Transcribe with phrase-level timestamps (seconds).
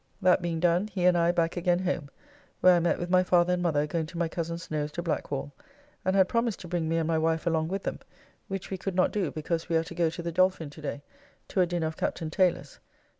[0.19, 2.09] That being done, he and I back again home,
[2.59, 5.51] where I met with my father and mother going to my cozen Snow's to Blackwall,
[6.03, 7.99] and had promised to bring me and my wife along with them,
[8.47, 11.03] which we could not do because we are to go to the Dolphin to day
[11.49, 12.19] to a dinner of Capt.
[12.31, 12.79] Tayler's.